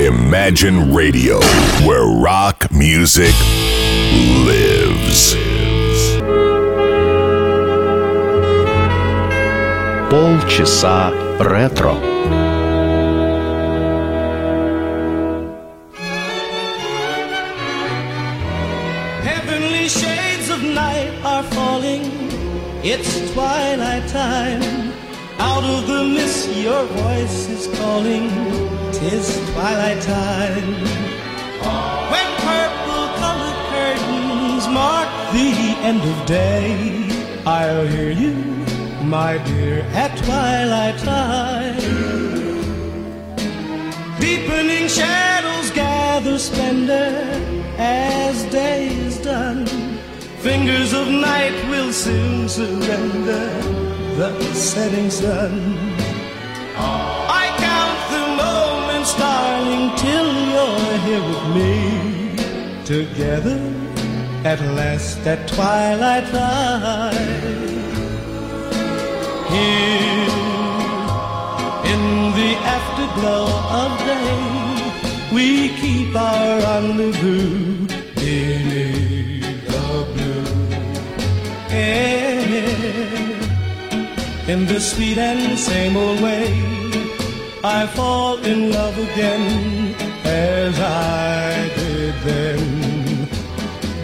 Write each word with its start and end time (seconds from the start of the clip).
Imagine 0.00 0.93
Radio, 0.93 1.39
where 1.85 2.05
rock 2.05 2.71
music 2.71 3.35
lives. 4.45 5.35
Полчаса 10.09 11.13
ретро. 11.39 11.95
Heavenly 19.23 19.87
shades 19.87 20.49
of 20.49 20.63
night 20.63 21.11
are 21.23 21.43
falling. 21.43 22.03
It's 22.83 23.31
twilight 23.33 24.07
time. 24.09 24.91
Out 25.39 25.63
of 25.63 25.87
the 25.87 26.03
mist, 26.03 26.49
your 26.55 26.83
voice 26.85 27.49
is 27.49 27.67
calling. 27.77 28.29
Tis 29.01 29.33
twilight 29.53 29.99
time. 30.03 30.73
When 32.11 32.27
purple 32.45 33.05
colored 33.17 33.61
curtains 33.73 34.67
mark 34.67 35.09
the 35.33 35.49
end 35.81 36.01
of 36.01 36.25
day, 36.27 37.09
I'll 37.43 37.87
hear 37.87 38.11
you, 38.11 38.35
my 39.03 39.39
dear, 39.39 39.79
at 39.93 40.15
twilight 40.19 40.99
time. 40.99 41.81
Deepening 44.19 44.87
shadows 44.87 45.71
gather 45.71 46.37
splendor 46.37 47.25
as 47.79 48.43
day 48.51 48.89
is 48.89 49.17
done. 49.17 49.65
Fingers 50.45 50.93
of 50.93 51.07
night 51.07 51.55
will 51.71 51.91
soon 51.91 52.47
surrender 52.47 53.49
the 54.15 54.31
setting 54.53 55.09
sun. 55.09 56.00
You're 60.91 60.99
here 60.99 61.23
with 61.29 61.45
me. 61.55 61.71
Together 62.85 63.59
at 64.43 64.59
last 64.77 65.19
at 65.25 65.47
twilight 65.47 66.25
time. 66.27 67.15
Here 69.53 70.31
in 71.91 72.01
the 72.39 72.51
afterglow 72.77 73.47
of 73.81 73.91
day, 74.11 74.35
we 75.35 75.69
keep 75.81 76.15
our 76.15 76.59
rendezvous 76.59 77.87
beneath 78.15 79.67
the 79.67 79.87
blue 80.13 80.47
air. 81.69 82.41
In 84.47 84.65
the 84.65 84.79
sweet 84.79 85.17
and 85.17 85.57
same 85.57 85.95
old 85.95 86.19
way, 86.21 86.47
I 87.63 87.87
fall 87.87 88.37
in 88.43 88.71
love 88.71 88.97
again 88.97 89.80
as 90.31 90.79
I 90.79 91.69
did 91.75 92.15
then. 92.29 92.61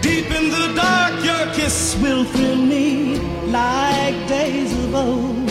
Deep 0.02 0.30
in 0.40 0.46
the 0.50 0.74
dark, 0.76 1.14
your 1.24 1.46
kiss 1.54 1.96
will 2.02 2.26
thrill 2.26 2.58
me 2.58 3.18
like 3.60 4.16
days 4.28 4.72
of 4.84 4.96
old, 4.96 5.50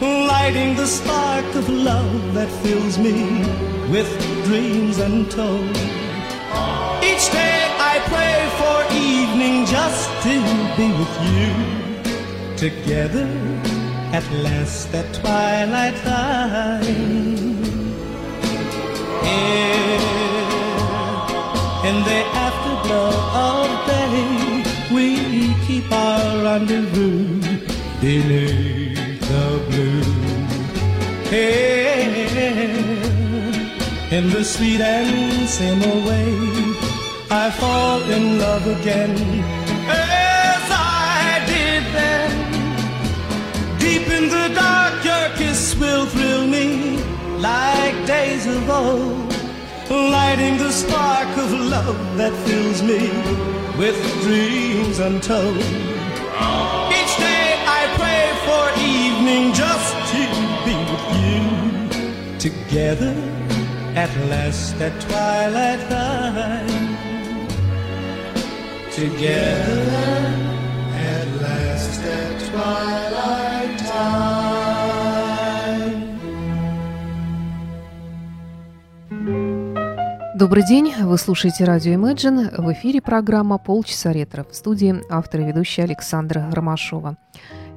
lighting 0.00 0.76
the 0.76 0.86
spark 0.86 1.48
of 1.54 1.68
love 1.68 2.34
that 2.34 2.50
fills 2.62 2.98
me 2.98 3.16
with 3.90 4.10
dreams 4.44 4.98
untold. 4.98 5.76
Each 7.10 7.26
day 7.40 7.58
I 7.92 7.94
pray 8.12 8.38
for 8.60 8.78
evening 9.10 9.66
just 9.66 10.08
to 10.24 10.34
be 10.76 10.88
with 11.00 11.14
you. 11.34 11.52
Together 12.56 13.28
at 14.12 14.26
last 14.44 14.92
at 14.94 15.06
twilight 15.14 15.96
time. 16.02 17.77
Rendezvous 26.58 27.40
the 28.00 28.18
blue. 29.68 30.02
Here 31.30 32.08
in 34.10 34.30
the 34.30 34.42
sweet 34.44 34.80
and 34.80 35.84
old 35.84 36.04
way, 36.04 36.32
I 37.30 37.50
fall 37.50 38.02
in 38.10 38.38
love 38.38 38.66
again 38.66 39.14
as 39.88 40.64
I 40.70 41.44
did 41.46 41.82
then. 41.98 42.30
Deep 43.78 44.08
in 44.08 44.28
the 44.28 44.48
dark, 44.54 45.04
your 45.04 45.28
kiss 45.36 45.76
will 45.76 46.06
thrill 46.06 46.46
me 46.46 46.96
like 47.38 47.94
days 48.06 48.46
of 48.46 48.68
old, 48.68 49.32
lighting 49.90 50.56
the 50.58 50.72
spark 50.72 51.30
of 51.36 51.52
love 51.52 52.16
that 52.16 52.32
fills 52.46 52.82
me 52.82 53.02
with 53.78 53.98
dreams 54.22 54.98
untold. 54.98 55.97
Each 56.98 57.14
day 57.18 57.46
I 57.78 57.82
pray 58.00 58.24
for 58.46 58.64
evening 58.96 59.52
just 59.52 59.90
to 60.12 60.22
be 60.66 60.76
with 60.90 61.06
you 61.22 61.42
together 62.38 63.14
at 63.94 64.10
last 64.30 64.80
at 64.80 64.94
twilight 65.00 65.80
time. 65.90 66.96
Together 68.90 69.98
at 71.10 71.26
last 71.42 72.02
at 72.02 72.50
twilight 72.50 73.07
Добрый 80.38 80.64
день, 80.64 80.94
вы 81.02 81.18
слушаете 81.18 81.64
радио 81.64 81.94
Imagine. 81.94 82.62
В 82.62 82.72
эфире 82.72 83.02
программа 83.02 83.58
«Полчаса 83.58 84.12
ретро» 84.12 84.44
в 84.48 84.54
студии 84.54 85.02
автор 85.10 85.40
и 85.40 85.44
ведущая 85.44 85.82
Александра 85.82 86.48
Ромашова. 86.52 87.16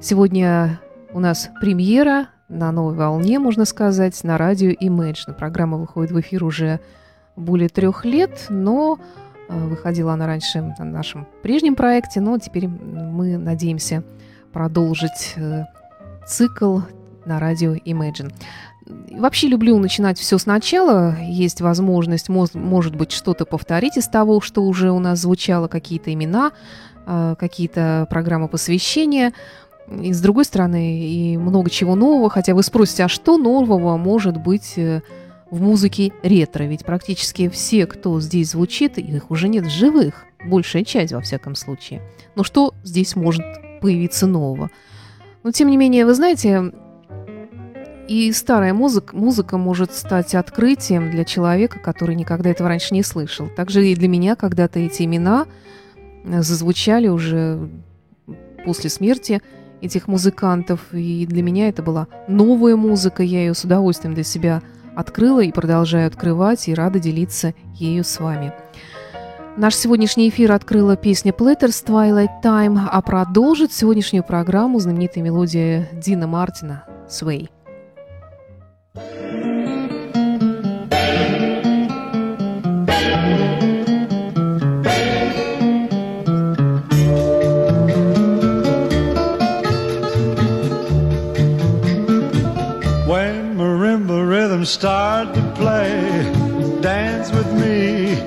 Сегодня 0.00 0.78
у 1.12 1.18
нас 1.18 1.50
премьера 1.60 2.28
на 2.48 2.70
новой 2.70 2.94
волне, 2.94 3.40
можно 3.40 3.64
сказать, 3.64 4.22
на 4.22 4.38
радио 4.38 4.70
Imagine. 4.70 5.34
Программа 5.36 5.76
выходит 5.76 6.12
в 6.12 6.20
эфир 6.20 6.44
уже 6.44 6.78
более 7.34 7.68
трех 7.68 8.04
лет, 8.04 8.46
но 8.48 9.00
э, 9.48 9.58
выходила 9.58 10.12
она 10.12 10.28
раньше 10.28 10.62
на 10.78 10.84
нашем 10.84 11.26
прежнем 11.42 11.74
проекте, 11.74 12.20
но 12.20 12.38
теперь 12.38 12.68
мы 12.68 13.38
надеемся 13.38 14.04
продолжить 14.52 15.34
э, 15.34 15.64
цикл 16.28 16.78
на 17.26 17.40
радио 17.40 17.74
Imagine. 17.74 18.32
Вообще 18.86 19.48
люблю 19.48 19.78
начинать 19.78 20.18
все 20.18 20.38
сначала. 20.38 21.16
Есть 21.20 21.60
возможность, 21.60 22.28
может 22.28 22.96
быть, 22.96 23.12
что-то 23.12 23.44
повторить 23.44 23.96
из 23.96 24.08
того, 24.08 24.40
что 24.40 24.62
уже 24.62 24.90
у 24.90 24.98
нас 24.98 25.20
звучало, 25.20 25.68
какие-то 25.68 26.12
имена, 26.12 26.52
э, 27.06 27.36
какие-то 27.38 28.06
программы 28.10 28.48
посвящения. 28.48 29.32
И 29.88 30.12
с 30.12 30.20
другой 30.20 30.44
стороны, 30.44 31.00
и 31.00 31.36
много 31.36 31.70
чего 31.70 31.94
нового. 31.94 32.30
Хотя 32.30 32.54
вы 32.54 32.62
спросите, 32.62 33.04
а 33.04 33.08
что 33.08 33.36
нового 33.36 33.96
может 33.96 34.36
быть 34.36 34.74
э, 34.76 35.02
в 35.50 35.60
музыке 35.60 36.12
ретро? 36.22 36.64
Ведь 36.64 36.84
практически 36.84 37.48
все, 37.48 37.86
кто 37.86 38.20
здесь 38.20 38.50
звучит, 38.50 38.98
их 38.98 39.30
уже 39.30 39.48
нет 39.48 39.70
живых. 39.70 40.24
Большая 40.44 40.84
часть, 40.84 41.12
во 41.12 41.20
всяком 41.20 41.54
случае. 41.54 42.02
Но 42.34 42.42
что 42.42 42.74
здесь 42.82 43.14
может 43.14 43.44
появиться 43.80 44.26
нового? 44.26 44.70
Но, 45.44 45.52
тем 45.52 45.68
не 45.68 45.76
менее, 45.76 46.06
вы 46.06 46.14
знаете, 46.14 46.72
и 48.08 48.32
старая 48.32 48.74
музыка, 48.74 49.16
музыка 49.16 49.58
может 49.58 49.92
стать 49.92 50.34
открытием 50.34 51.10
для 51.10 51.24
человека, 51.24 51.78
который 51.78 52.14
никогда 52.14 52.50
этого 52.50 52.68
раньше 52.68 52.94
не 52.94 53.02
слышал. 53.02 53.48
Также 53.48 53.86
и 53.86 53.94
для 53.94 54.08
меня 54.08 54.36
когда-то 54.36 54.80
эти 54.80 55.02
имена 55.04 55.46
э, 56.24 56.42
зазвучали 56.42 57.08
уже 57.08 57.68
после 58.64 58.90
смерти 58.90 59.40
этих 59.80 60.08
музыкантов. 60.08 60.80
И 60.92 61.26
для 61.26 61.42
меня 61.42 61.68
это 61.68 61.82
была 61.82 62.08
новая 62.28 62.76
музыка. 62.76 63.22
Я 63.22 63.40
ее 63.40 63.54
с 63.54 63.64
удовольствием 63.64 64.14
для 64.14 64.24
себя 64.24 64.62
открыла 64.94 65.40
и 65.40 65.52
продолжаю 65.52 66.06
открывать, 66.06 66.68
и 66.68 66.74
рада 66.74 66.98
делиться 66.98 67.54
ею 67.74 68.04
с 68.04 68.20
вами. 68.20 68.52
Наш 69.56 69.74
сегодняшний 69.74 70.30
эфир 70.30 70.52
открыла 70.52 70.96
песня 70.96 71.32
Platters 71.32 71.84
Twilight 71.84 72.42
Time, 72.42 72.78
а 72.90 73.02
продолжит 73.02 73.72
сегодняшнюю 73.72 74.24
программу 74.24 74.80
знаменитая 74.80 75.22
мелодия 75.22 75.88
Дина 75.92 76.26
Мартина 76.26 76.84
«Sway». 77.08 77.50
When 78.94 79.06
marimba 93.56 94.28
rhythms 94.28 94.68
start 94.68 95.32
to 95.36 95.40
play, 95.56 96.30
dance 96.82 97.32
with 97.32 97.50
me, 97.54 98.20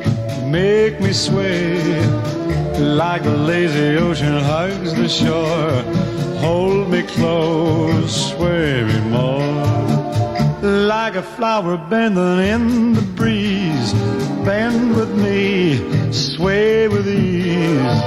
make 0.49 0.99
me 0.99 1.13
sway. 1.13 1.77
Like 2.79 3.23
a 3.25 3.29
lazy 3.29 3.97
ocean 3.97 4.41
hugs 4.41 4.95
the 4.95 5.07
shore, 5.07 5.83
hold 6.39 6.89
me 6.89 7.03
close, 7.03 8.31
sway 8.31 8.83
me 8.83 8.99
more 9.11 9.34
like 11.05 11.23
a 11.23 11.35
flower 11.37 11.77
bending 11.77 12.39
in 12.39 12.93
the 12.93 13.01
breeze. 13.19 13.93
Bend 14.43 14.95
with 14.95 15.13
me, 15.15 15.77
sway 16.11 16.87
with 16.87 17.07
ease. 17.07 17.97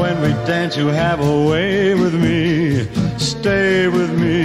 When 0.00 0.16
we 0.22 0.30
dance, 0.50 0.78
you 0.78 0.86
have 0.86 1.20
a 1.20 1.36
way 1.50 1.94
with 1.94 2.14
me. 2.14 2.88
Stay 3.18 3.88
with 3.88 4.12
me, 4.18 4.40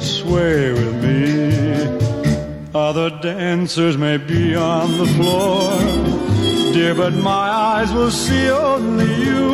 sway 0.00 0.72
with 0.72 0.94
me. 1.04 1.20
Other 2.74 3.10
dancers 3.20 3.98
may 3.98 4.16
be 4.16 4.54
on 4.54 4.96
the 4.96 5.08
floor, 5.16 5.72
dear, 6.72 6.94
but 6.94 7.12
my 7.12 7.46
eyes 7.72 7.92
will 7.92 8.10
see 8.10 8.48
only 8.48 9.12
you. 9.26 9.44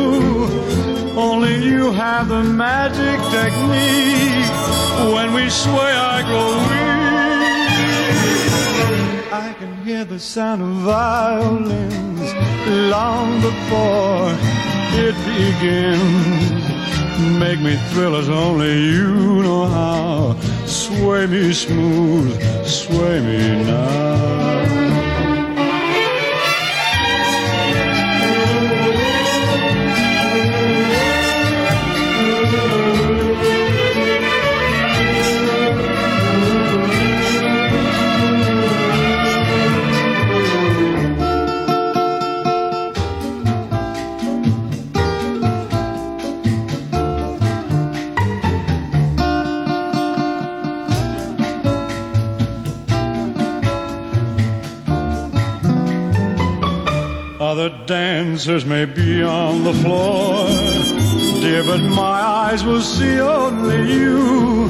Only 1.27 1.55
you 1.65 1.91
have 1.91 2.29
the 2.29 2.43
magic 2.43 3.19
technique. 3.37 4.51
When 5.15 5.33
we 5.33 5.49
sway, 5.49 5.93
I 6.13 6.21
grow 6.29 6.49
weak. 6.69 7.10
I 9.33 9.53
can 9.53 9.81
hear 9.85 10.03
the 10.03 10.19
sound 10.19 10.61
of 10.61 10.67
violins 10.83 12.33
long 12.67 13.39
before 13.39 14.35
it 14.99 15.15
begins. 15.23 16.59
Make 17.39 17.61
me 17.61 17.77
thrill 17.93 18.17
as 18.17 18.27
only 18.27 18.73
you 18.91 19.41
know 19.41 19.67
how. 19.67 20.35
Sway 20.65 21.27
me 21.27 21.53
smooth, 21.53 22.41
sway 22.65 23.21
me 23.21 23.63
now. 23.63 24.80
Dancers 58.41 58.65
may 58.65 58.85
be 58.85 59.21
on 59.21 59.63
the 59.63 59.71
floor, 59.71 60.47
dear, 61.41 61.63
but 61.63 61.79
my 61.79 62.19
eyes 62.49 62.63
will 62.63 62.81
see 62.81 63.19
only 63.19 63.93
you. 63.93 64.67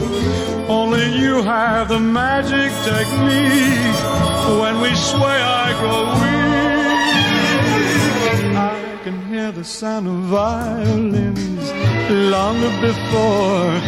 Only 0.68 1.18
you 1.18 1.42
have 1.42 1.88
the 1.88 1.98
magic 1.98 2.70
technique. 2.84 3.96
When 4.62 4.82
we 4.82 4.94
sway, 4.94 5.40
I 5.64 5.72
grow 5.80 6.04
weak. 6.20 6.52
I 8.58 9.00
can 9.06 9.26
hear 9.28 9.54
the 9.54 9.64
sound 9.64 10.06
of 10.06 10.16
violins 10.26 11.72
long 12.10 12.60
before 12.82 13.80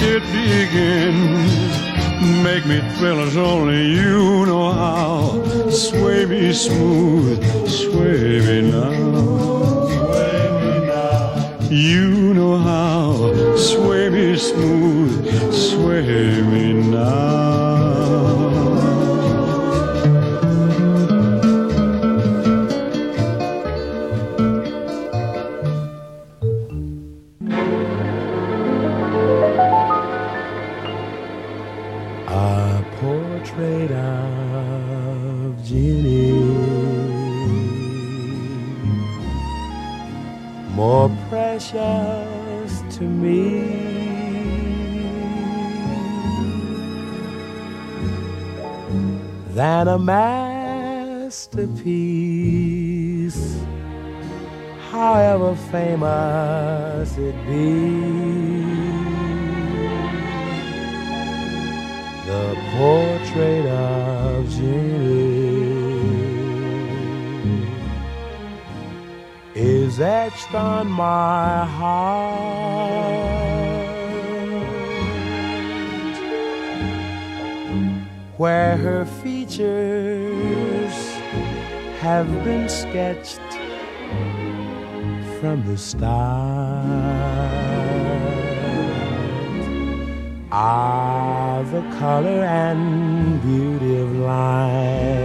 it 0.00 0.22
begins. 0.32 1.85
Make 2.26 2.66
me 2.66 2.80
thrill 2.96 3.20
as 3.20 3.36
only 3.36 3.86
you 3.86 4.46
know 4.46 4.72
how. 4.72 5.70
Sway 5.70 6.26
me 6.26 6.52
smooth, 6.52 7.40
sway 7.68 8.40
me 8.40 8.70
now. 8.70 8.90
Sway 9.86 10.42
me 10.60 10.86
now. 10.86 11.68
You 11.70 12.34
know 12.34 12.56
how. 12.56 13.56
Sway 13.56 14.08
me 14.10 14.36
smooth, 14.36 15.52
sway 15.52 16.42
me 16.42 16.72
now. 16.72 18.55
On 70.76 70.88
my 70.88 71.64
heart 71.64 72.66
where 78.36 78.76
her 78.76 79.06
features 79.22 80.96
have 82.00 82.28
been 82.44 82.68
sketched 82.68 83.50
from 85.40 85.64
the 85.66 85.78
start. 85.78 86.26
Are 90.52 91.64
the 91.64 91.82
color 91.98 92.40
and 92.44 93.40
beauty 93.42 93.98
of 93.98 94.10
life 94.16 95.16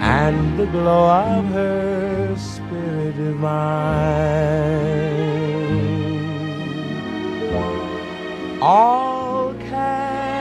and 0.00 0.58
the 0.58 0.66
glow 0.66 1.10
of 1.10 1.44
her 1.58 1.85
divine. 3.36 3.76
All 8.62 9.54
cast 9.54 10.40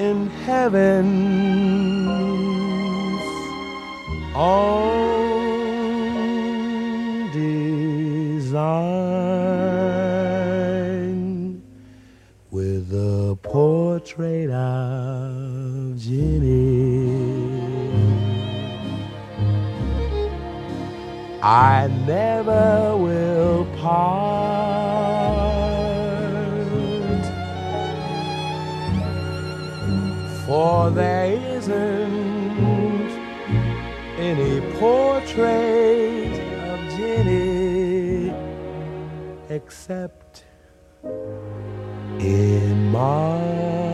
in 0.00 0.28
heaven's 0.46 0.96
own 4.34 5.26
design 7.32 8.52
with 12.50 12.88
the 12.88 13.36
portrait 13.42 14.50
of 14.50 15.25
I 21.48 21.86
never 22.08 22.96
will 22.96 23.66
part, 23.76 24.26
for 30.44 30.90
there 30.90 31.32
isn't 31.56 33.10
any 34.18 34.60
portrait 34.80 36.34
of 36.66 36.80
Jenny 36.98 38.34
except 39.48 40.42
in 42.18 42.90
my 42.90 43.85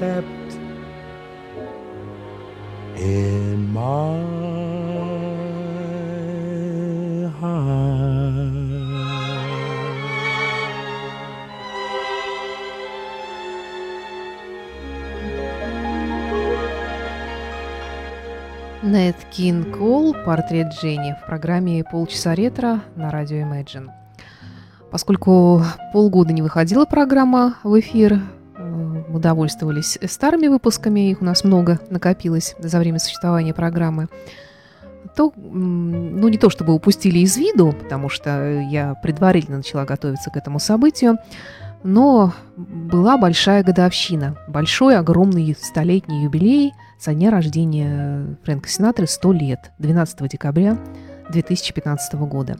except 0.00 0.26
in 2.96 3.72
my 3.72 4.16
heart. 7.40 7.80
Нет 18.82 19.16
Кин 19.30 19.70
Кол, 19.72 20.14
портрет 20.24 20.72
Дженни 20.72 21.14
в 21.20 21.26
программе 21.26 21.84
«Полчаса 21.84 22.34
ретро» 22.34 22.80
на 22.96 23.10
радио 23.10 23.36
Imagine. 23.36 23.90
Поскольку 24.90 25.62
полгода 25.92 26.32
не 26.32 26.42
выходила 26.42 26.86
программа 26.86 27.56
в 27.62 27.78
эфир, 27.78 28.20
мы 29.10 29.20
довольствовались 29.20 29.98
старыми 30.08 30.46
выпусками, 30.46 31.10
их 31.10 31.20
у 31.20 31.24
нас 31.24 31.44
много 31.44 31.80
накопилось 31.90 32.54
за 32.58 32.78
время 32.78 32.98
существования 32.98 33.52
программы, 33.52 34.08
то, 35.16 35.32
ну, 35.36 36.28
не 36.28 36.38
то 36.38 36.50
чтобы 36.50 36.72
упустили 36.72 37.18
из 37.18 37.36
виду, 37.36 37.72
потому 37.72 38.08
что 38.08 38.60
я 38.70 38.94
предварительно 38.94 39.58
начала 39.58 39.84
готовиться 39.84 40.30
к 40.30 40.36
этому 40.36 40.58
событию, 40.60 41.18
но 41.82 42.32
была 42.56 43.16
большая 43.18 43.64
годовщина, 43.64 44.36
большой, 44.46 44.96
огромный 44.96 45.56
столетний 45.60 46.24
юбилей 46.24 46.72
со 46.98 47.14
дня 47.14 47.30
рождения 47.30 48.36
Фрэнка 48.44 48.68
Синатры 48.68 49.06
100 49.06 49.32
лет, 49.32 49.72
12 49.78 50.28
декабря 50.28 50.78
2015 51.30 52.14
года. 52.14 52.58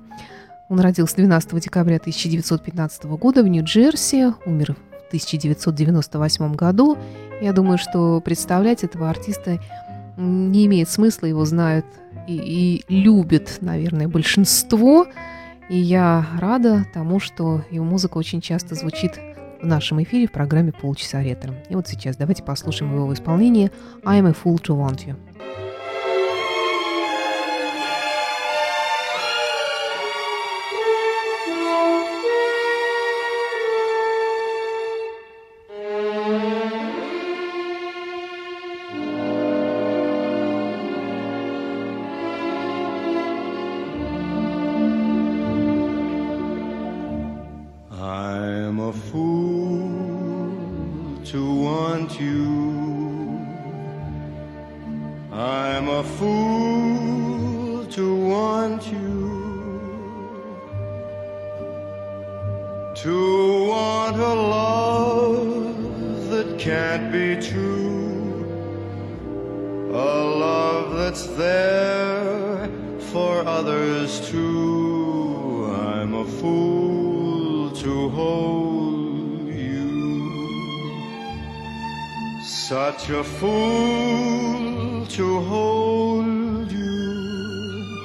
Он 0.68 0.80
родился 0.80 1.16
12 1.16 1.60
декабря 1.60 1.96
1915 1.96 3.04
года 3.04 3.42
в 3.42 3.48
Нью-Джерси, 3.48 4.32
умер 4.46 4.74
в 4.74 4.89
1998 5.10 6.54
году. 6.54 6.96
Я 7.40 7.52
думаю, 7.52 7.78
что 7.78 8.20
представлять 8.20 8.84
этого 8.84 9.10
артиста 9.10 9.58
не 10.16 10.66
имеет 10.66 10.88
смысла, 10.88 11.26
его 11.26 11.44
знают 11.44 11.86
и, 12.28 12.82
и 12.88 12.94
любят, 12.94 13.58
наверное, 13.60 14.08
большинство. 14.08 15.06
И 15.68 15.76
я 15.76 16.26
рада 16.38 16.86
тому, 16.92 17.20
что 17.20 17.64
его 17.70 17.84
музыка 17.84 18.18
очень 18.18 18.40
часто 18.40 18.74
звучит 18.74 19.18
в 19.60 19.66
нашем 19.66 20.02
эфире 20.02 20.26
в 20.26 20.32
программе 20.32 20.72
«Полчаса 20.72 21.22
ретро». 21.22 21.54
И 21.68 21.74
вот 21.74 21.86
сейчас 21.86 22.16
давайте 22.16 22.42
послушаем 22.42 22.94
его 22.94 23.06
в 23.06 23.14
исполнении 23.14 23.70
«I'm 24.04 24.28
a 24.28 24.32
fool 24.32 24.60
to 24.62 24.76
want 24.76 25.06
you». 25.06 25.16
can't 66.60 67.10
be 67.10 67.36
true. 67.40 68.44
A 69.88 70.12
love 70.44 70.94
that's 70.94 71.26
there 71.28 72.68
for 73.12 73.46
others 73.46 74.20
too. 74.28 75.64
I'm 75.72 76.12
a 76.12 76.24
fool 76.26 77.70
to 77.70 78.10
hold 78.10 79.48
you. 79.48 80.92
Such 82.44 83.08
a 83.08 83.24
fool 83.24 85.06
to 85.06 85.40
hold 85.40 86.70
you. 86.70 87.98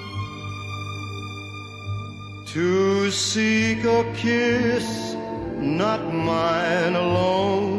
To 2.53 3.12
seek 3.12 3.83
a 3.83 4.13
kiss, 4.15 5.13
not 5.59 6.01
mine 6.13 6.95
alone 6.95 7.75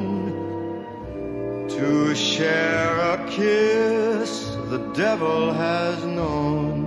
to 1.77 2.15
share 2.15 2.99
a 2.99 3.19
kiss 3.29 4.47
the 4.71 4.79
devil 4.95 5.53
has 5.53 6.03
known. 6.07 6.87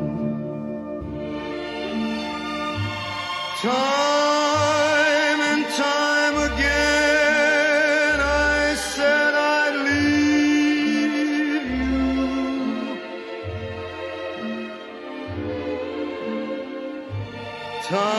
Time 3.62 5.42
and 5.52 5.66
time 5.76 6.36
again, 6.52 8.20
I 8.20 8.74
said 8.96 9.34
I'd 9.36 9.76
leave 9.90 11.66
you. 11.82 12.02
Time 17.84 18.18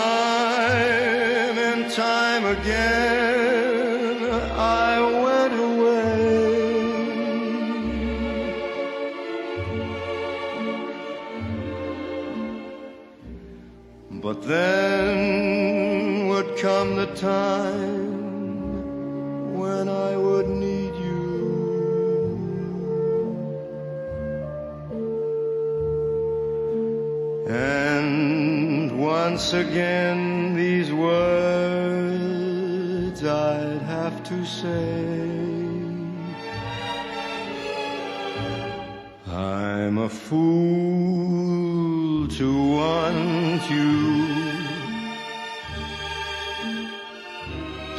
and 1.58 1.90
time 1.90 2.44
again. 2.44 3.19
Then 14.42 16.28
would 16.28 16.56
come 16.56 16.96
the 16.96 17.06
time 17.14 18.10
when 19.54 19.88
I 19.88 20.16
would 20.16 20.48
need 20.48 20.94
you. 20.94 21.20
And 27.48 28.98
once 28.98 29.52
again, 29.52 30.54
these 30.54 30.90
words 30.92 32.40
I'd 33.22 33.82
have 33.82 34.22
to 34.24 34.44
say. 34.44 35.40
I'm 39.28 39.98
a 39.98 40.08
fool 40.08 40.49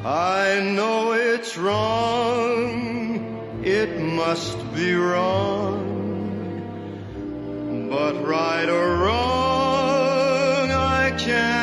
I 0.05 0.61
know 0.61 1.13
it's 1.13 1.57
wrong, 1.57 2.83
it 3.65 3.99
must 3.99 4.59
be 4.75 4.95
wrong, 4.95 5.81
but 7.91 8.23
right 8.23 8.69
or 8.69 8.97
wrong, 8.99 10.71
I 10.71 11.13
can't 11.17 11.62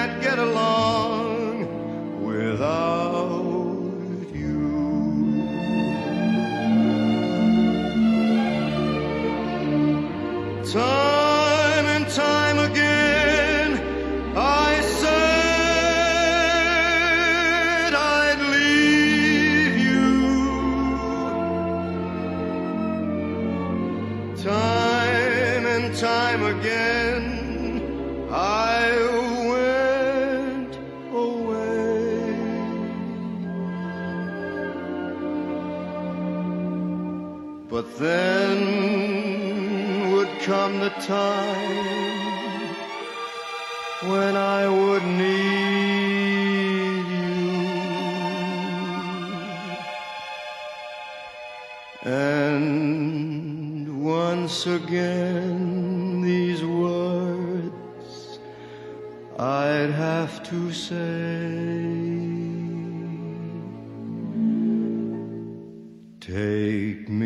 then 37.99 38.59
would 40.13 40.29
come 40.39 40.79
the 40.79 40.89
time 40.89 42.75
when 44.09 44.37
I 44.37 44.69
would 44.69 45.03
need 45.03 47.05
you. 47.19 47.35
And 52.09 54.01
once 54.01 54.65
again, 54.65 56.21
these 56.21 56.63
words 56.63 58.39
I'd 59.37 59.91
have 59.91 60.41
to 60.49 60.71
say. 60.71 61.97
Take 66.21 67.09
me 67.09 67.18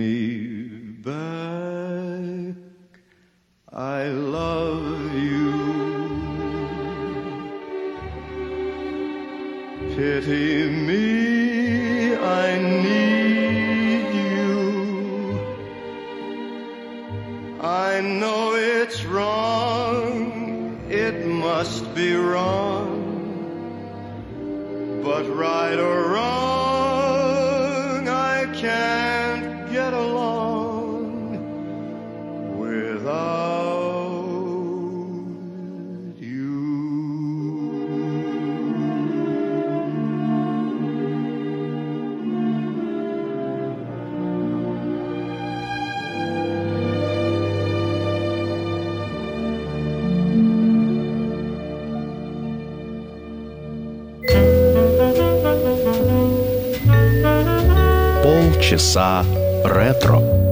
часа 58.74 59.24
ретро. 59.64 60.43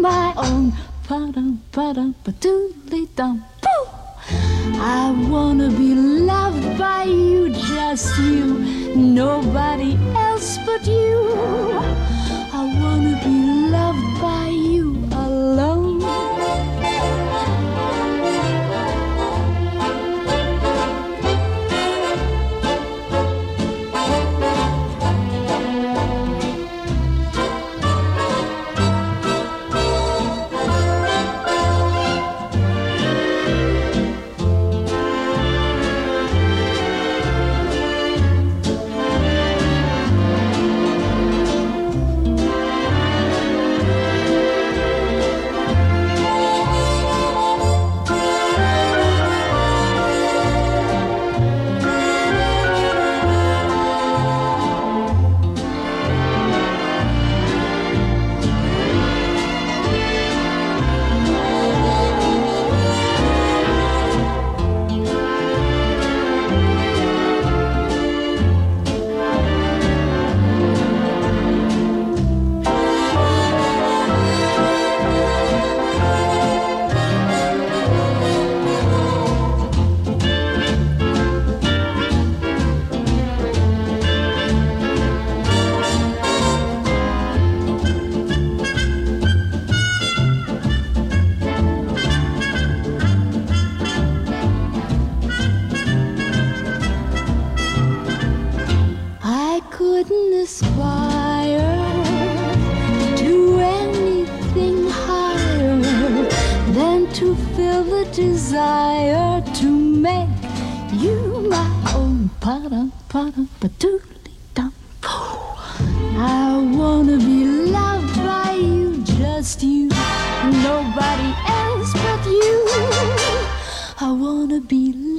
My 0.00 0.32
own. 0.36 0.72
Pa-dum, 1.06 1.60
pa-dum, 1.72 2.14
pa-doodly 2.24 3.08
dum, 3.16 3.44
poo. 3.60 3.84
I 4.80 5.10
wanna 5.28 5.68
be 5.70 5.94
loved 5.94 6.78
by 6.78 7.04
you, 7.04 7.50
just 7.50 8.16
you, 8.18 8.94
nobody 8.94 9.98
else 10.14 10.58
but 10.64 10.86
you. 10.86 11.18
I 12.52 12.62
wanna 12.80 13.20
be 13.24 13.59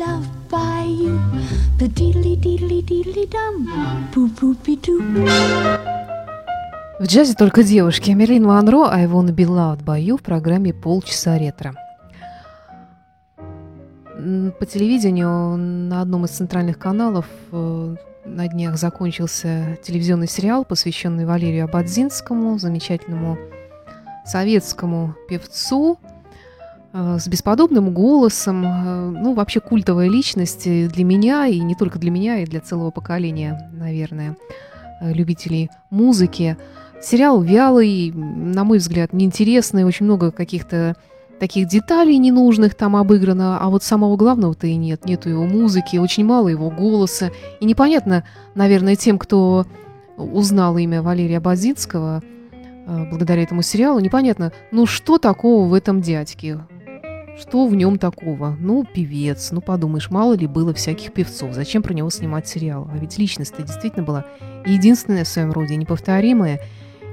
loved 0.01 0.33
by 0.49 0.83
you, 1.01 1.19
the 1.77 1.87
diddly 1.97 2.35
diddly 2.45 2.81
diddly 2.89 3.25
dum, 3.29 3.55
boo 4.11 4.27
boo 4.37 4.55
be 4.65 4.75
doo. 4.75 4.99
В 6.99 7.05
джазе 7.05 7.33
только 7.33 7.63
девушки. 7.63 8.11
Мерлин 8.11 8.43
Монро 8.43 8.89
«I 8.91 9.05
wanna 9.05 9.33
be 9.33 9.45
loved 9.45 9.83
by 9.83 9.99
you» 10.01 10.17
в 10.17 10.21
программе 10.21 10.73
«Полчаса 10.73 11.37
ретро». 11.37 11.73
По 14.59 14.65
телевидению 14.65 15.57
на 15.57 16.01
одном 16.01 16.25
из 16.25 16.31
центральных 16.31 16.77
каналов 16.77 17.25
э, 17.51 17.95
на 18.25 18.47
днях 18.47 18.77
закончился 18.77 19.79
телевизионный 19.83 20.27
сериал, 20.27 20.63
посвященный 20.63 21.25
Валерию 21.25 21.65
Абадзинскому, 21.65 22.59
замечательному 22.59 23.39
советскому 24.25 25.15
певцу 25.27 25.97
с 26.93 27.27
бесподобным 27.27 27.93
голосом, 27.93 28.65
э, 28.65 29.09
ну, 29.11 29.33
вообще 29.33 29.59
культовая 29.59 30.09
личность 30.09 30.65
для 30.65 31.03
меня, 31.05 31.47
и 31.47 31.59
не 31.59 31.75
только 31.75 31.99
для 31.99 32.11
меня, 32.11 32.39
и 32.39 32.45
для 32.45 32.59
целого 32.59 32.91
поколения, 32.91 33.71
наверное, 33.73 34.35
э, 34.99 35.13
любителей 35.13 35.69
музыки. 35.89 36.57
Сериал 37.01 37.41
вялый, 37.41 38.11
на 38.13 38.63
мой 38.63 38.79
взгляд, 38.79 39.13
неинтересный, 39.13 39.85
очень 39.85 40.05
много 40.05 40.31
каких-то 40.31 40.95
таких 41.39 41.67
деталей 41.67 42.17
ненужных 42.17 42.75
там 42.75 42.95
обыграно, 42.95 43.57
а 43.59 43.69
вот 43.69 43.83
самого 43.83 44.15
главного-то 44.15 44.67
и 44.67 44.75
нет. 44.75 45.05
Нету 45.05 45.29
его 45.29 45.45
музыки, 45.45 45.97
очень 45.97 46.23
мало 46.23 46.49
его 46.49 46.69
голоса. 46.69 47.31
И 47.59 47.65
непонятно, 47.65 48.23
наверное, 48.53 48.95
тем, 48.95 49.17
кто 49.17 49.65
узнал 50.17 50.77
имя 50.77 51.01
Валерия 51.01 51.39
Базинского 51.39 52.21
э, 52.85 53.05
благодаря 53.09 53.41
этому 53.41 53.63
сериалу, 53.63 53.99
непонятно, 53.99 54.51
ну 54.71 54.85
что 54.85 55.17
такого 55.17 55.67
в 55.67 55.73
этом 55.73 56.01
дядьке? 56.01 56.59
Что 57.39 57.65
в 57.67 57.75
нем 57.75 57.97
такого? 57.97 58.55
Ну, 58.59 58.85
певец, 58.85 59.51
ну 59.51 59.61
подумаешь, 59.61 60.09
мало 60.09 60.33
ли 60.33 60.47
было 60.47 60.73
всяких 60.73 61.13
певцов, 61.13 61.53
зачем 61.53 61.81
про 61.81 61.93
него 61.93 62.09
снимать 62.09 62.47
сериал? 62.47 62.89
А 62.91 62.97
ведь 62.97 63.17
личность-то 63.17 63.63
действительно 63.63 64.03
была 64.03 64.25
единственная 64.65 65.23
в 65.23 65.27
своем 65.27 65.51
роде, 65.51 65.75
неповторимая. 65.75 66.59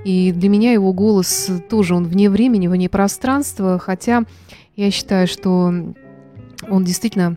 И 0.05 0.33
для 0.33 0.49
меня 0.49 0.73
его 0.73 0.93
голос 0.93 1.51
тоже, 1.69 1.95
он 1.95 2.05
вне 2.05 2.31
времени, 2.31 2.69
вне 2.69 2.89
пространства, 2.89 3.79
хотя 3.79 4.25
я 4.77 4.91
считаю, 4.91 5.27
что 5.27 5.73
он 6.69 6.85
действительно 6.85 7.37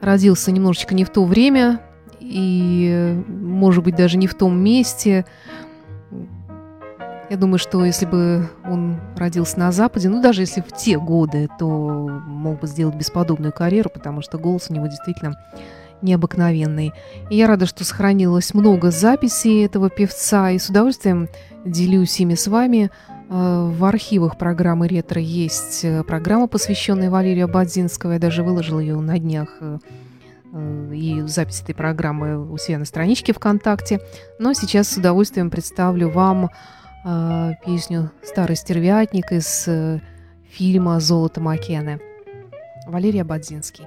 родился 0.00 0.50
немножечко 0.52 0.94
не 0.94 1.04
в 1.04 1.10
то 1.10 1.24
время 1.24 1.80
и, 2.20 3.22
может 3.28 3.84
быть, 3.84 3.96
даже 3.96 4.18
не 4.18 4.26
в 4.26 4.34
том 4.34 4.58
месте. 4.58 5.26
Я 7.32 7.38
думаю, 7.38 7.58
что 7.58 7.82
если 7.82 8.04
бы 8.04 8.46
он 8.62 9.00
родился 9.16 9.58
на 9.58 9.72
Западе, 9.72 10.10
ну 10.10 10.20
даже 10.20 10.42
если 10.42 10.60
в 10.60 10.70
те 10.76 10.98
годы, 10.98 11.48
то 11.58 11.66
мог 12.26 12.60
бы 12.60 12.66
сделать 12.66 12.94
бесподобную 12.94 13.54
карьеру, 13.54 13.88
потому 13.88 14.20
что 14.20 14.36
голос 14.36 14.66
у 14.68 14.74
него 14.74 14.86
действительно 14.86 15.42
необыкновенный. 16.02 16.92
И 17.30 17.36
я 17.36 17.46
рада, 17.46 17.64
что 17.64 17.86
сохранилось 17.86 18.52
много 18.52 18.90
записей 18.90 19.64
этого 19.64 19.88
певца, 19.88 20.50
и 20.50 20.58
с 20.58 20.68
удовольствием 20.68 21.30
делюсь 21.64 22.20
ими 22.20 22.34
с 22.34 22.48
вами. 22.48 22.90
Э, 23.30 23.70
в 23.72 23.82
архивах 23.86 24.36
программы 24.36 24.86
«Ретро» 24.86 25.22
есть 25.22 25.86
э, 25.86 26.04
программа, 26.04 26.48
посвященная 26.48 27.08
Валерию 27.08 27.46
Абадзинскому. 27.46 28.12
Я 28.12 28.18
даже 28.18 28.42
выложила 28.42 28.78
ее 28.78 29.00
на 29.00 29.18
днях 29.18 29.56
э, 29.58 29.78
и 30.92 31.22
запись 31.22 31.62
этой 31.62 31.74
программы 31.74 32.52
у 32.52 32.58
себя 32.58 32.78
на 32.78 32.84
страничке 32.84 33.32
ВКонтакте. 33.32 34.00
Но 34.38 34.52
сейчас 34.52 34.88
с 34.88 34.98
удовольствием 34.98 35.48
представлю 35.48 36.10
вам 36.10 36.50
песню 37.64 38.10
«Старый 38.22 38.56
стервятник» 38.56 39.32
из 39.32 39.68
фильма 40.50 41.00
«Золото 41.00 41.40
Макены». 41.40 42.00
Валерий 42.86 43.22
Абадзинский. 43.22 43.84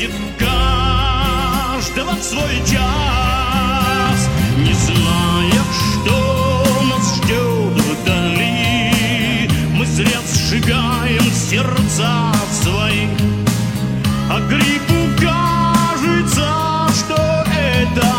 будет 0.00 0.12
каждого 0.38 2.14
свой 2.22 2.56
час, 2.66 4.28
не 4.56 4.72
зная, 4.72 5.62
что 5.72 6.64
нас 6.88 7.16
ждет 7.16 7.84
вдали. 8.02 9.50
Мы 9.74 9.84
зря 9.86 10.20
сжигаем 10.32 11.30
сердца 11.32 12.32
свои, 12.50 13.08
а 14.30 14.40
грибу 14.48 15.00
кажется, 15.20 16.48
что 16.98 17.18
это 17.54 18.10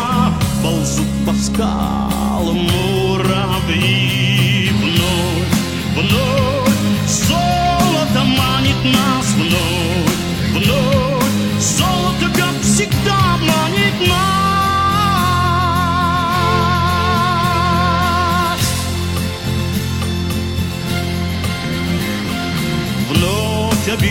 ползут 0.62 1.10
по 1.26 1.32
скалам 1.34 2.68
муравьи 2.70 4.70
вновь, 4.70 5.52
вновь. 5.96 6.51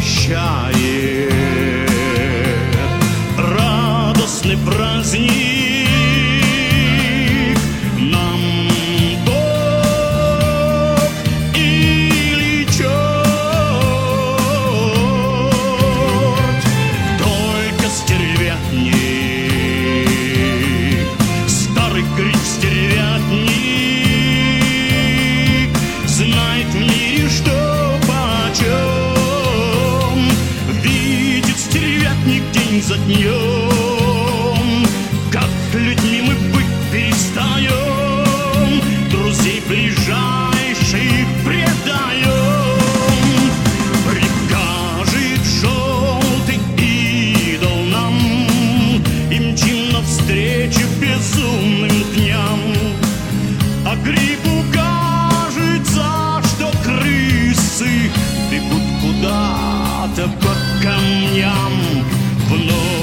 обещает. 0.02 1.31
waterput 60.12 60.58
come 60.82 61.36
yum 61.36 62.06
below. 62.50 63.01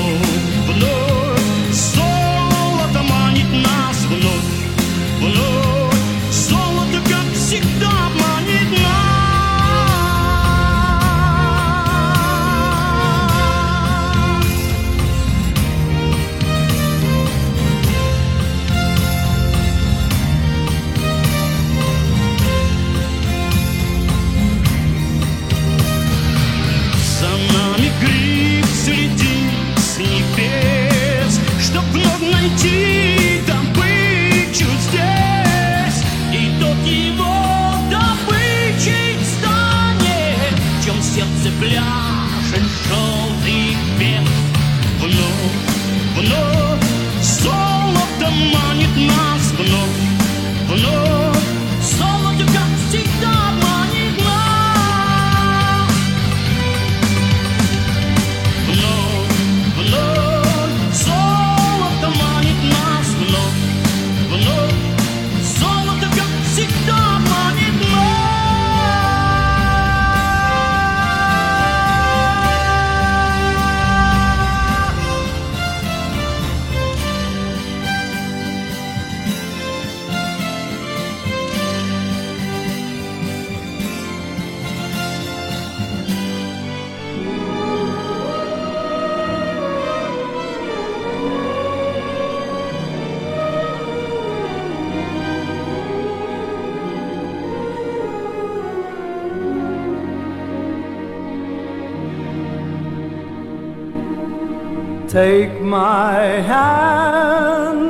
Take 105.18 105.56
my 105.60 106.20
hand, 106.52 107.80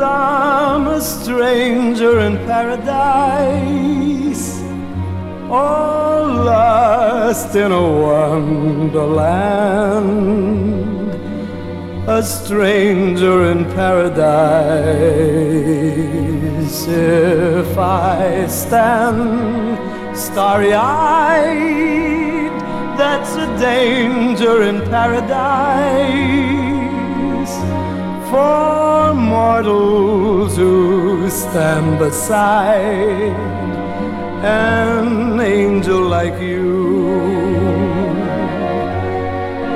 I'm 0.00 0.86
a 0.86 1.00
stranger 1.00 2.20
in 2.20 2.36
paradise, 2.46 3.82
all 5.50 6.28
lost 6.50 7.56
in 7.56 7.72
a 7.72 7.86
wonderland, 8.06 9.18
a 12.08 12.22
stranger 12.22 13.50
in 13.50 13.64
paradise. 13.74 14.38
If 16.86 17.76
I 17.76 18.46
stand 18.46 19.76
starry 20.16 20.72
eyed, 20.72 22.17
that's 22.98 23.36
a 23.36 23.46
danger 23.60 24.62
in 24.64 24.80
paradise 24.90 25.28
for 28.28 29.14
mortals 29.14 30.56
who 30.56 31.30
stand 31.30 31.96
beside 32.00 33.36
an 34.44 35.38
angel 35.40 36.00
like 36.00 36.40
you. 36.40 36.88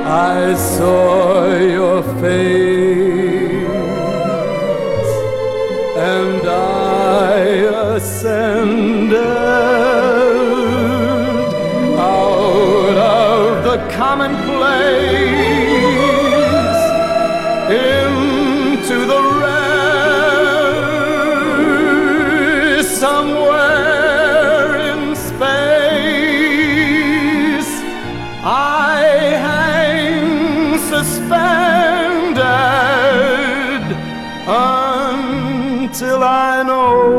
I 0.05 0.53
saw 0.55 1.47
your 1.55 2.03
face 2.19 3.63
and 5.95 6.41
I 6.45 7.39
ascended. 7.95 9.92
Until 36.13 36.27
I 36.27 36.61
know 36.61 37.17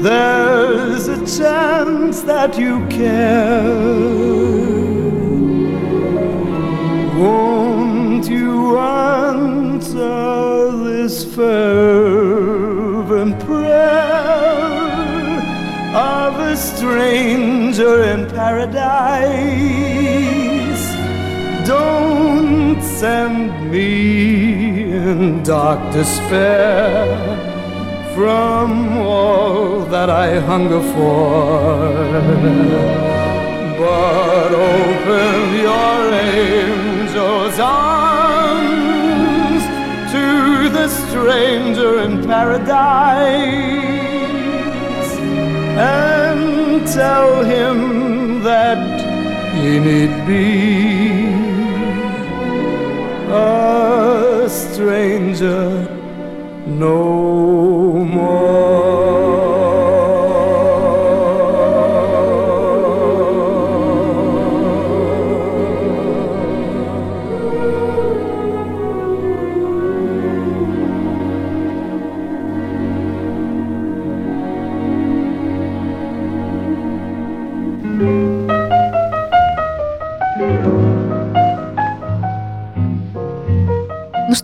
there's 0.00 1.08
a 1.08 1.16
chance 1.38 2.22
that 2.22 2.56
you 2.56 2.86
care 2.86 3.74
won't 7.18 8.28
you 8.28 8.78
answer 8.78 10.70
this 10.84 11.24
fervent 11.34 13.40
prayer 13.40 14.76
of 15.94 16.38
a 16.38 16.56
stranger 16.56 18.04
in 18.04 18.28
paradise? 18.30 19.66
Don't 21.66 22.80
send 22.82 23.45
dark 25.46 25.92
despair 25.92 27.06
from 28.16 28.98
all 28.98 29.82
that 29.82 30.10
I 30.10 30.40
hunger 30.40 30.80
for, 30.80 31.86
but 33.78 34.50
open 34.52 35.54
your 35.54 36.12
angel's 36.12 37.58
arms 37.60 38.42
to 40.10 40.68
the 40.68 40.88
stranger 40.88 42.00
in 42.00 42.24
paradise 42.24 42.66
and 45.78 46.84
tell 46.88 47.44
him 47.44 48.42
that 48.42 48.82
he 49.54 49.78
need 49.78 50.26
be 50.26 51.06
stranger 54.56 55.68
no 56.66 57.55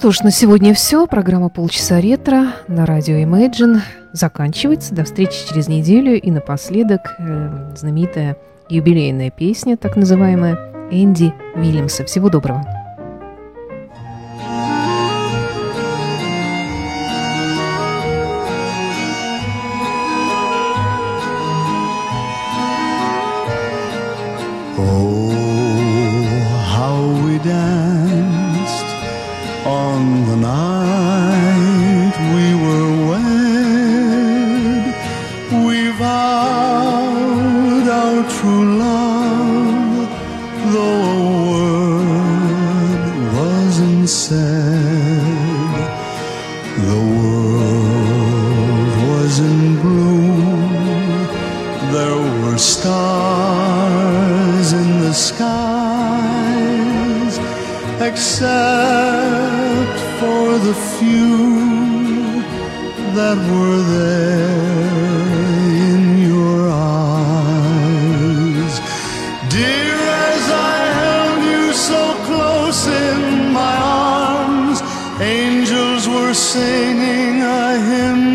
что 0.02 0.10
ж, 0.10 0.22
на 0.24 0.32
сегодня 0.32 0.74
все. 0.74 1.06
Программа 1.06 1.48
«Полчаса 1.48 2.00
ретро» 2.00 2.46
на 2.66 2.86
радио 2.86 3.14
Imagine 3.18 3.82
заканчивается. 4.10 4.92
До 4.92 5.04
встречи 5.04 5.46
через 5.48 5.68
неделю. 5.68 6.20
И 6.20 6.28
напоследок 6.32 7.14
э, 7.20 7.72
знаменитая 7.76 8.36
юбилейная 8.68 9.30
песня, 9.30 9.76
так 9.76 9.94
называемая, 9.94 10.58
Энди 10.90 11.32
Вильямса. 11.54 12.04
Всего 12.04 12.30
доброго. 12.30 12.66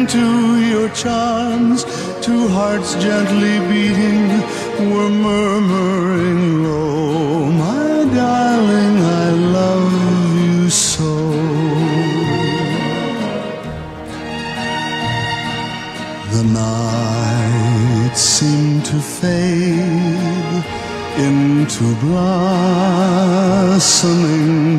into 0.08 0.60
your 0.62 0.88
charms. 0.90 1.84
Two 2.22 2.48
hearts 2.48 2.96
gently 2.96 3.60
beating 3.68 4.30
were 4.90 5.10
murmuring 5.10 6.64
low. 6.64 7.52
My 7.52 8.06
darling, 8.16 8.98
I 9.04 9.30
love 9.60 9.92
you 10.40 10.70
so. 10.70 11.32
The 16.32 16.44
night 16.44 18.16
seemed 18.16 18.86
to 18.86 19.00
fade 19.00 20.64
into 21.18 21.96
blossoming 22.06 22.98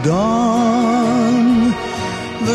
dawn 0.01 0.78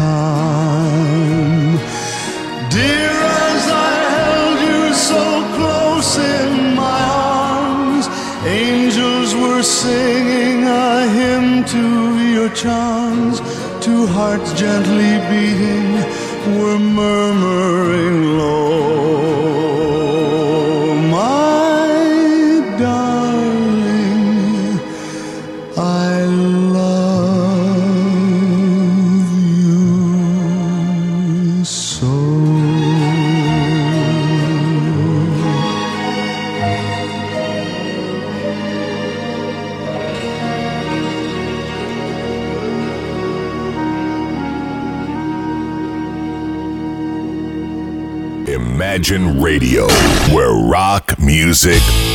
time. 0.00 1.76
Dear, 2.76 3.14
as 3.48 3.62
I 3.88 3.92
held 4.16 4.58
you 4.70 4.82
so 5.10 5.24
close 5.56 6.12
in 6.36 6.50
my 6.84 7.00
arms, 7.40 8.04
angels 8.64 9.30
were 9.42 9.64
singing 9.82 10.58
a 10.86 11.08
hymn 11.18 11.50
to 11.74 11.84
your 12.34 12.50
charms. 12.62 13.36
Two 13.86 14.02
hearts 14.16 14.50
gently 14.62 15.12
beating 15.30 15.90
were 16.56 16.80
murmuring 17.00 18.18
low. 18.40 19.39
Rock 50.70 51.18
music. 51.18 52.09